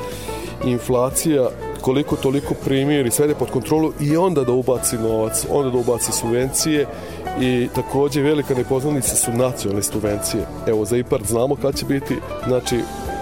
[0.65, 1.49] inflacija
[1.81, 6.85] koliko toliko primiri, svede pod kontrolu i onda da ubaci novac, onda da ubaci subvencije
[7.41, 10.43] i takođe velika nepoznanica su nacionalne subvencije.
[10.67, 12.15] Evo za IPARD znamo kad će biti,
[12.47, 12.79] znači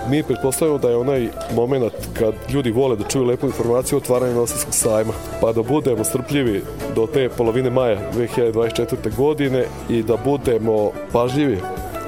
[0.09, 4.73] mi pretpostavljamo da je onaj moment kad ljudi vole da čuju lepu informaciju otvaranje Novosadskog
[4.73, 6.63] sajma, pa da budemo strpljivi
[6.95, 9.15] do te polovine maja 2024.
[9.17, 11.57] godine i da budemo pažljivi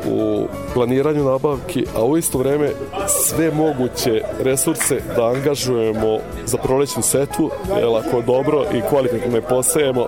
[0.10, 2.70] u planiranju nabavki, a u isto vreme
[3.08, 10.08] sve moguće resurse da angažujemo za prolećnu setvu, jer ako dobro i kvalitetno ne posejemo,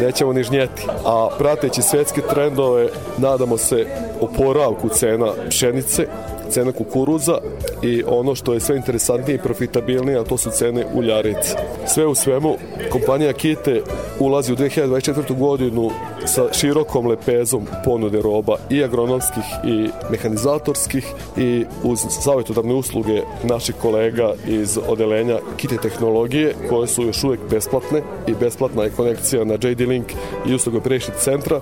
[0.00, 0.86] nećemo ni žnjeti.
[1.04, 2.88] A prateći svetske trendove,
[3.18, 3.86] nadamo se
[4.20, 6.06] oporavku cena pšenice,
[6.50, 7.38] cena kukuruza
[7.82, 11.56] i ono što je sve interesantnije i profitabilnije, a to su cene uljarice.
[11.86, 12.56] Sve u svemu,
[12.90, 13.82] kompanija Kite
[14.18, 15.38] ulazi u 2024.
[15.38, 15.90] godinu
[16.26, 21.06] sa širokom lepezom ponude roba i agronomskih i mehanizatorskih
[21.36, 28.02] i uz savjetodavne usluge naših kolega iz odelenja Kite tehnologije koje su još uvek besplatne
[28.26, 30.12] i besplatna je konekcija na JD Link
[30.46, 31.60] i usluga prešit centra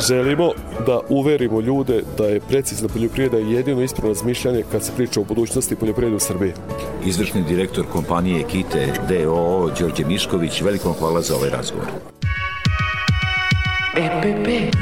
[0.00, 0.50] želimo
[0.86, 5.76] da uverimo ljude da je precizna poljoprivreda jedino ispravno razmišljanje kad se priča o budućnosti
[5.76, 6.52] poljoprivrede u Srbiji.
[7.04, 11.86] Izvršni direktor kompanije Kite DOO Đorđe Mišković, veliko hvala za ovaj razgovor.
[13.96, 14.76] EPP.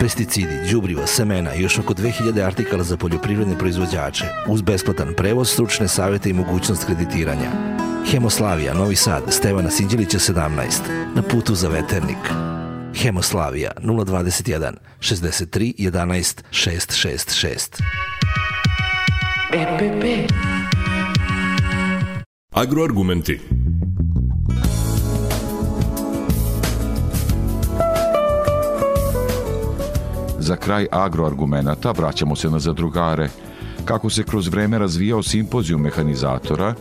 [0.00, 5.88] Pesticidi, đubriva, semena i još oko 2000 artikala za poljoprivredne proizvođače, uz besplatan prevoz, stručne
[5.88, 7.50] savete i mogućnost kreditiranja.
[8.10, 10.48] Hemoslavija, Novi Sad, Stevana Sinđelića 17,
[11.14, 12.51] na putu za veternik.
[12.94, 17.82] Hemoslavija 021 63 11 666.
[19.52, 20.32] EPP.
[22.50, 23.40] Agroargumenti.
[30.38, 33.28] Za kraj agroargumenata vraćamo se na zadrugare,
[33.84, 36.74] kako se kroz vreme razvijao simpozijum mehanizatora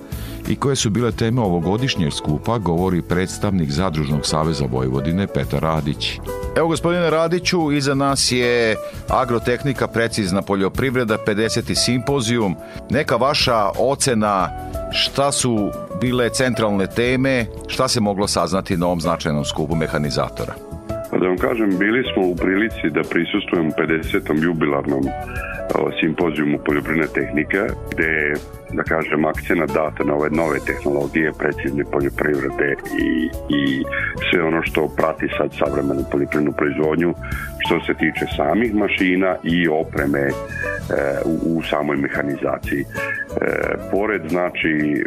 [0.49, 6.19] i koje su bile teme ovogodišnjeg skupa, govori predstavnik Zadružnog saveza Vojvodine Petar Radić.
[6.57, 8.75] Evo gospodine Radiću, iza nas je
[9.09, 11.75] agrotehnika precizna poljoprivreda 50.
[11.75, 12.55] simpozijum.
[12.89, 14.49] Neka vaša ocena
[14.91, 20.53] šta su bile centralne teme, šta se moglo saznati na ovom značajnom skupu mehanizatora?
[21.11, 24.43] Pa da vam kažem, bili smo u prilici da prisustujemo 50.
[24.43, 25.03] jubilarnom
[26.01, 27.59] simpozijumu poljoprivredne tehnike,
[27.91, 28.33] gde je,
[28.73, 33.83] da kažem, akcena data na ove nove tehnologije, precizne poljoprivrede i, i
[34.29, 37.13] sve ono što prati sad savremenu poljoprivrednu proizvodnju,
[37.59, 40.31] što se tiče samih mašina i opreme e,
[41.25, 42.81] u, u samoj mehanizaciji.
[42.81, 42.85] E,
[43.91, 45.03] pored, znači,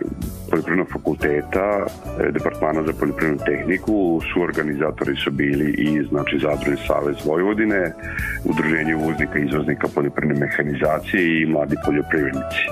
[0.50, 7.16] poljoprivrednog fakulteta, e, Departmana za poljoprivrednu tehniku, su organizatori su bili i znači Zadružni savez
[7.24, 7.92] Vojvodine,
[8.44, 12.62] Udruženje uvoznika i izvoznika poljoprivredne mehanizacije i mladi poljoprivrednici.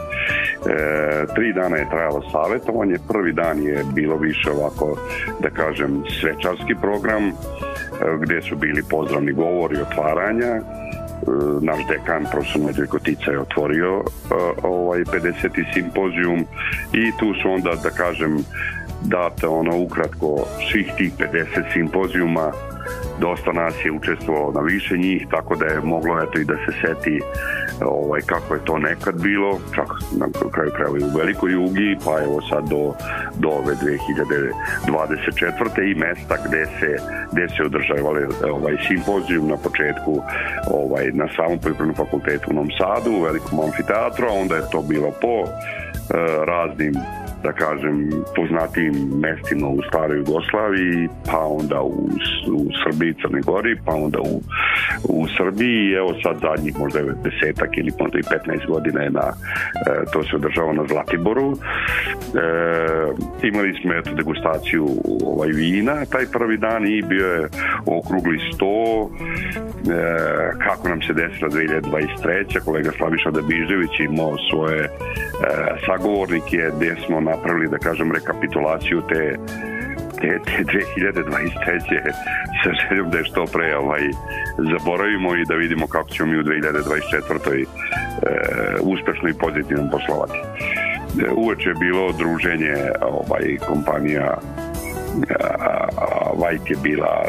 [0.66, 4.96] E, tri dana je trajalo savjetovanje, prvi dan je bilo više ovako,
[5.40, 7.32] da kažem, svečarski program, e,
[8.20, 10.60] gde su bili pozdravni govori otvaranja,
[11.60, 14.04] naš dekan, profesor Medveljko Tica je otvorio uh,
[14.62, 15.74] ovaj 50.
[15.74, 16.40] simpozijum
[16.92, 18.38] i tu su onda, da kažem,
[19.02, 22.52] date ono ukratko svih tih 50 simpozijuma
[23.20, 26.72] dosta nas je učestvovalo na više njih, tako da je moglo eto i da se
[26.80, 27.20] seti
[27.84, 29.86] ovaj, kako je to nekad bilo, čak
[30.18, 32.94] na kraju krajeva i u velikoj jugi, pa evo sad do,
[33.34, 35.90] do ove 2024.
[35.90, 36.96] i mesta gde se,
[37.32, 40.22] gde se održavali ovaj, simpozijum na početku
[40.70, 44.82] ovaj, na samom poljoprivrednom fakultetu u Novom Sadu, u velikom amfiteatru, a onda je to
[44.82, 45.48] bilo po eh,
[46.44, 46.94] raznim
[47.42, 52.08] da kažem, poznatijim mestima u staroj Jugoslaviji, pa onda u,
[52.56, 54.40] u Srbiji, Crne Gori, pa onda u,
[55.08, 59.26] u Srbiji i evo sad zadnjih možda desetak ili možda i 15 godina je na,
[59.86, 61.52] e, to se održava na Zlatiboru.
[61.52, 61.56] E,
[63.42, 64.86] imali smo eto degustaciju
[65.24, 67.48] ovaj, vina taj prvi dan i bio je
[67.86, 72.64] okrugli sto e, kako nam se desila 2023.
[72.64, 74.88] kolega Slaviša Dabižević imao svoje e,
[75.86, 79.36] sagovornike gde smo na napravili, da kažem, rekapitulaciju te
[80.22, 80.64] te, te
[81.02, 82.12] 2023.
[82.64, 84.02] sa željom da je što pre ovaj,
[84.72, 87.50] zaboravimo i da vidimo kako ćemo mi u 2024.
[87.52, 87.66] E,
[88.80, 90.38] uspešno i pozitivno poslovati.
[90.38, 94.38] E, uveče je bilo druženje ovaj, kompanija
[96.38, 97.24] Vajt je bila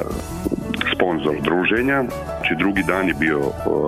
[0.96, 2.04] sponsor druženja.
[2.38, 3.40] Znači drugi dan je bio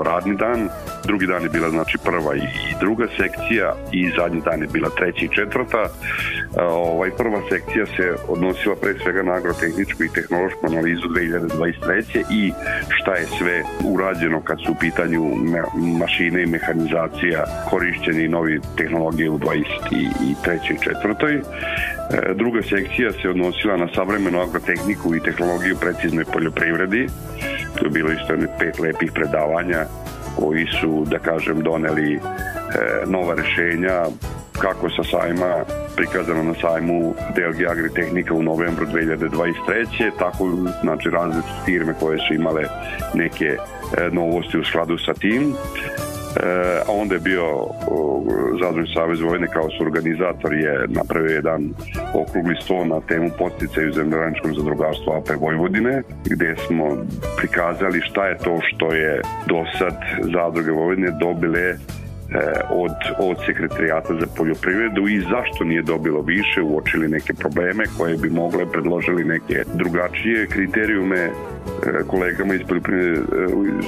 [0.06, 0.70] radni dan,
[1.06, 2.48] drugi dan je bila znači prva i
[2.80, 5.84] druga sekcija i zadnji dan je bila treća i četvrta.
[6.62, 12.24] Ovaj prva sekcija se odnosila pre svega na agrotehničku i tehnološku analizu 2023.
[12.32, 12.52] i
[12.90, 15.22] šta je sve urađeno kad su u pitanju
[16.00, 19.56] mašine i mehanizacija korišćeni novi tehnologije u 23.
[20.72, 21.34] i četvrtoj.
[21.36, 27.08] E, druga sekcija se odnosila na savremenu agrotehniku i tehnologiju preciznoj poljoprivredi.
[27.76, 29.86] To je bilo isto pet lepih predavanja
[30.36, 32.20] koji su, da kažem, doneli e,
[33.06, 34.06] nova rešenja
[34.60, 35.64] kako sa sajma
[35.96, 40.12] prikazano na sajmu DLG Agritehnika u novembru 2023.
[40.20, 40.50] Tako
[40.82, 42.64] znači različite firme koje su imale
[43.14, 43.58] neke e,
[44.12, 45.54] novosti u skladu sa tim.
[46.36, 47.46] E, a onda je bio
[48.62, 51.74] Zadružni savez Vojne kao su organizator je napravio jedan
[52.14, 56.98] okrugli sto na temu posticaju zemljoradničkom zadrugarstvu AP Vojvodine gde smo
[57.38, 61.76] prikazali šta je to što je do sad Zadruge Vojvodine dobile
[62.70, 68.30] od, od sekretarijata za poljoprivredu i zašto nije dobilo više, uočili neke probleme koje bi
[68.30, 71.32] mogle predložili neke drugačije kriterijume e,
[72.08, 72.64] kolegama iz, e,
[73.80, 73.88] iz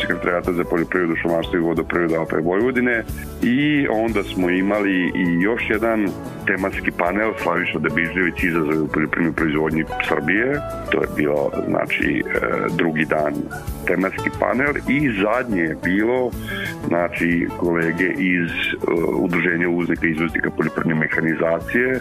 [0.00, 3.04] sekretarijata za poljoprivredu, šumarstvo i vodoprivredu AP Vojvodine
[3.42, 6.08] i onda smo imali i još jedan
[6.46, 10.60] tematski panel Slaviša Debižević izazove u poljoprivrednoj proizvodnji Srbije.
[10.90, 12.24] To je bilo znači
[12.76, 13.34] drugi dan
[13.86, 16.30] tematski panel i zadnje je bilo
[16.88, 17.46] znači
[17.88, 22.00] kolege iz uh, udruženja uznika i izvoznika poljoprivredne mehanizacije uh,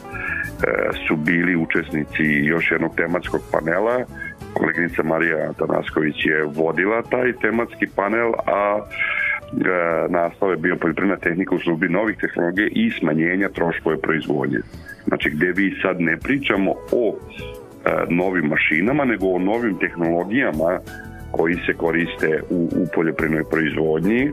[1.08, 4.06] su bili učesnici još jednog tematskog panela
[4.54, 11.56] koleginica Marija Tanasković je vodila taj tematski panel a e, naslov je bio poljoprivredna tehnika
[11.56, 14.58] u službi novih tehnologija i smanjenja troškove proizvodnje.
[15.08, 17.16] Znači gde vi sad ne pričamo o
[18.10, 20.80] novim mašinama, nego o novim tehnologijama
[21.32, 24.32] koji se koriste u, u poljoprivrednoj proizvodnji.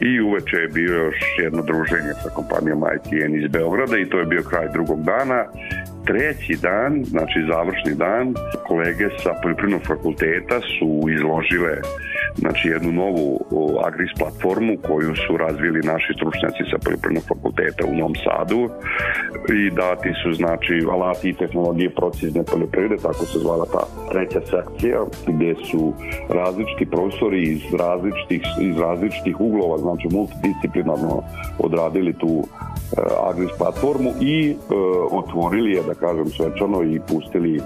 [0.00, 4.26] I uveče je bio još jedno druženje sa kompanijom ITN iz Beograda i to je
[4.26, 5.44] bio kraj drugog dana.
[6.06, 8.34] Treći dan, znači završni dan,
[8.66, 11.74] kolege sa poljoprivrednog fakulteta su izložile
[12.36, 13.40] znači jednu novu
[13.86, 18.62] Agris platformu koju su razvili naši stručnjaci sa poljoprivrednog fakulteta u Novom Sadu.
[19.58, 24.98] I dati su znači alati i tehnologije procizne poljoprivrede, tako se zvala ta treća sekcija
[25.26, 25.92] gdje su
[26.28, 31.22] različiti profesori iz različitih, iz različitih uglova, znači multidisciplinarno
[31.58, 32.44] odradili tu
[33.30, 34.54] Agris platformu i e,
[35.10, 37.60] otvorili je, da kažem svečano, i pustili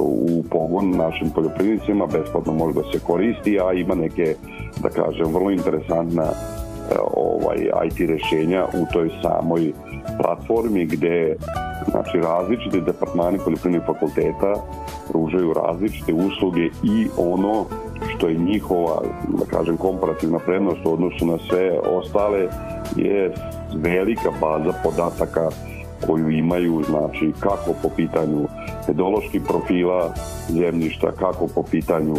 [0.00, 4.34] u pogon našim poljoprivrednicima, besplatno može da se koristi, a ima neke,
[4.82, 6.28] da kažem, vrlo interesantna e,
[7.16, 9.72] ovaj IT rešenja u toj samoj
[10.22, 11.36] platformi gde
[11.90, 14.54] znači različiti departmani poljoprivrednih fakulteta
[15.10, 17.64] pružaju različite usluge i ono
[18.08, 19.02] što je njihova,
[19.38, 22.48] da kažem, komparativna prednost u odnosu na sve ostale
[22.96, 23.34] je
[23.74, 25.50] velika baza podataka
[26.06, 28.48] koju imaju, znači kako po pitanju
[28.86, 30.14] pedoloških profila
[30.48, 32.16] zemljišta, kako po pitanju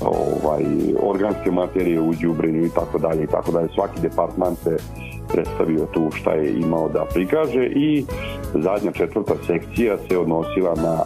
[0.00, 0.64] ovaj
[1.02, 3.68] organske materije u đubrenju i tako dalje i tako dalje.
[3.74, 4.76] Svaki departman se
[5.32, 8.04] predstavio tu šta je imao da prikaže i
[8.54, 11.04] zadnja četvrta sekcija se odnosila na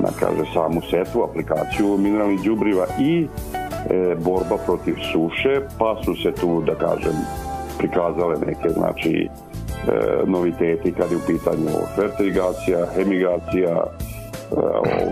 [0.00, 6.32] na kaže samu setvu, aplikaciju mineralnih đubriva i e, borba protiv suše, pa su se
[6.32, 7.16] tu da kažem
[7.78, 9.28] prikazale neke znači
[10.26, 13.84] noviteti kad je u pitanju fertiligacija, hemigacija, e,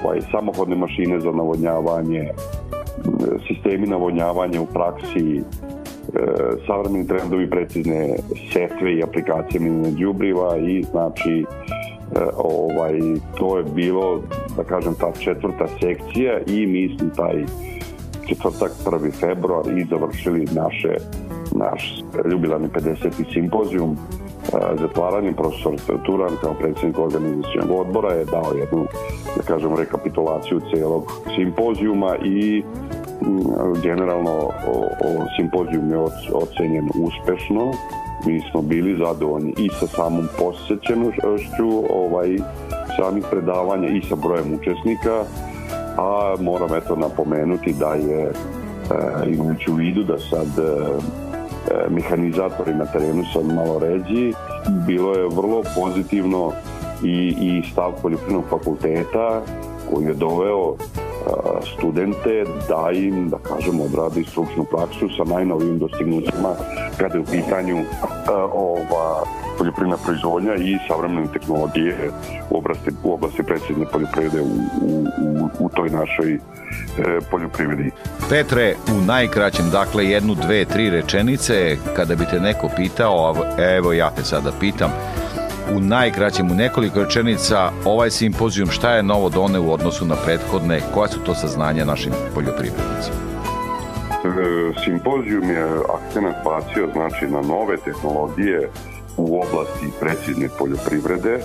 [0.04, 2.30] ovaj, samohodne mašine za navodnjavanje,
[3.48, 5.42] sistemi navodnjavanja u praksi, e,
[6.66, 8.16] savremeni trendovi precizne
[8.52, 11.44] setve i aplikacije minine đubriva i znači e,
[12.36, 12.98] ovaj
[13.38, 14.22] to je bilo
[14.56, 17.44] da kažem ta četvrta sekcija i mi smo taj
[18.28, 19.12] četvrtak 1.
[19.20, 20.96] februar i završili naše
[21.52, 23.32] naš ljubilarni 50.
[23.34, 23.96] simpozijum
[24.80, 25.74] zatvaranjem profesor
[26.06, 28.86] Turan kao predsjednik organizacijalnog odbora je dao jednu
[29.36, 32.62] da kažem rekapitulaciju celog simpozijuma i
[33.82, 34.50] generalno o,
[35.04, 35.98] o simpozijum je
[36.32, 37.72] ocenjen uspešno.
[38.26, 42.38] Mi smo bili zadovoljni i sa samom posjećenošću ovaj,
[42.96, 45.24] samih predavanja i sa brojem učesnika
[45.96, 48.32] a moram eto napomenuti da je e,
[49.26, 51.25] imajući u vidu da sad e,
[51.90, 54.32] mehanizatori na terenu sa malo ređi.
[54.86, 56.52] Bilo je vrlo pozitivno
[57.02, 59.42] i, i stav poljoprivrednog fakulteta
[59.90, 60.74] koji je doveo
[61.78, 66.54] studente da im, da kažemo, odradi stručnu praksu sa najnovijim dostignućima
[66.96, 67.76] kada je u pitanju
[68.52, 69.24] ova
[69.58, 72.10] poljoprivredna proizvodnja i savremene tehnologije
[72.50, 74.46] u oblasti, u oblasti precizne poljoprivrede u,
[74.82, 76.38] u, u, u toj našoj e,
[77.30, 77.90] poljoprivredi.
[78.28, 84.10] Petre, u najkraćem, dakle jednu, dve, tri rečenice, kada bi te neko pitao, evo ja
[84.10, 84.90] te sada pitam,
[85.74, 90.80] u najkraćem, u nekoliko rečenica, ovaj simpozijum šta je novo done u odnosu na prethodne,
[90.94, 93.16] koja su to saznanja našim poljoprivrednicima?
[94.24, 95.64] E, simpozijum je
[95.96, 98.70] akcenat bacio znači na nove tehnologije
[99.16, 101.38] u oblasti precizne poljoprivrede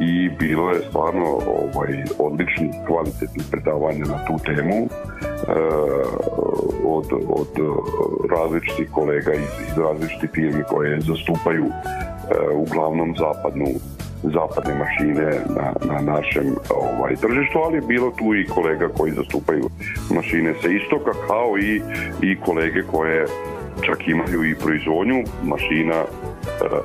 [0.00, 4.88] i bilo je stvarno ovaj, odličnih kvalitetnih predavanja na tu temu e,
[6.84, 7.48] od, od
[8.30, 11.70] različitih kolega iz, iz različitih firmi koje zastupaju e,
[12.54, 13.66] uglavnom zapadnu
[14.22, 19.70] zapadne mašine na, na našem ovaj tržištu, ali bilo tu i kolega koji zastupaju
[20.14, 21.82] mašine sa istoka, kao i,
[22.22, 23.26] i kolege koje
[23.86, 26.04] čak imaju i proizvodnju mašina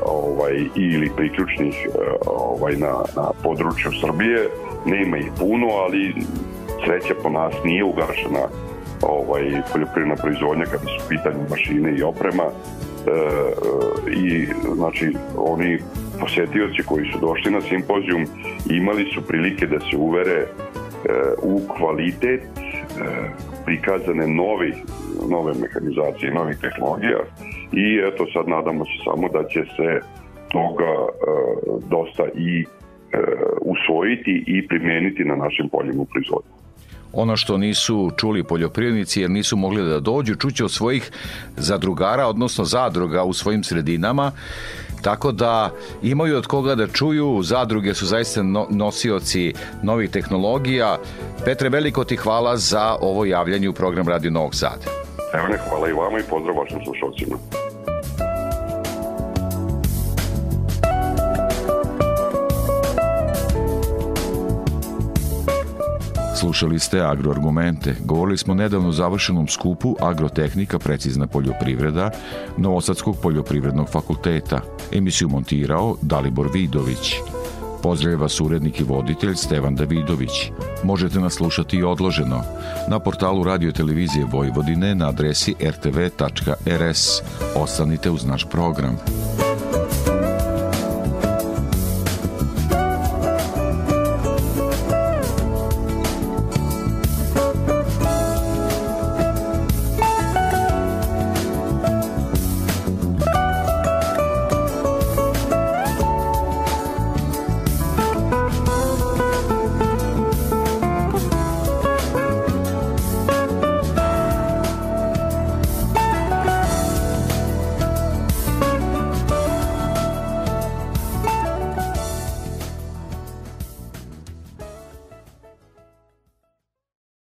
[0.06, 1.88] ovaj, ili priključnih
[2.26, 4.50] ovaj, na, na području Srbije.
[4.86, 6.14] Nema ih puno, ali
[6.86, 8.48] sreća po nas nije ugašena
[9.02, 9.44] ovaj,
[9.74, 12.52] poljoprivredna proizvodnja kada su pitanje mašine i oprema e,
[14.12, 15.80] i znači oni
[16.20, 18.26] posjetioci koji su došli na simpozijum
[18.70, 20.48] imali su prilike da se uvere e,
[21.42, 22.48] u kvalitet e,
[23.66, 24.74] prikazane novi,
[25.30, 27.20] nove mehanizacije, novih tehnologija
[27.74, 30.00] i eto sad nadamo se samo da će se
[30.52, 31.08] toga e,
[31.90, 32.66] dosta i e,
[33.62, 36.62] usvojiti i primijeniti na našim poljima proizvodnju
[37.14, 41.12] ono što nisu čuli poljoprivrednici jer nisu mogli da dođu, čuće od svojih
[41.58, 44.32] zadrugara, odnosno zadruga u svojim sredinama,
[45.02, 45.72] tako da
[46.04, 49.54] imaju od koga da čuju, zadruge su zaista nosioci
[49.84, 50.98] novih tehnologija.
[51.46, 54.86] Petre, veliko ti hvala za ovo javljanje u program Radio Novog Sada.
[55.34, 57.61] Evo ne, hvala i vama i pozdrav vašim slušalcima.
[66.42, 67.96] Slušali ste Agroargumente.
[68.06, 72.12] Govorili smo nedavno o završenom skupu Agrotehnika precizna poljoprivreda
[72.58, 74.62] Novosadskog poljoprivrednog fakulteta.
[74.92, 77.14] Emisiju montirao Dalibor Vidović.
[77.84, 80.52] Pozdravlja vas urednik i voditelj Stevan Davidović.
[80.84, 82.44] Možete nas slušati i odloženo
[82.90, 87.22] na portalu Radio Televizije Vojvodine na adresi rtv.rs.
[87.56, 88.98] Ostanite uz naš program.